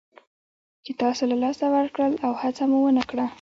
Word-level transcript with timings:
چې 0.85 0.91
تاسو 1.01 1.21
له 1.31 1.37
لاسه 1.43 1.65
ورکړل 1.75 2.13
او 2.25 2.31
هڅه 2.41 2.63
مو 2.69 2.77
ونه 2.83 3.03
کړه. 3.09 3.25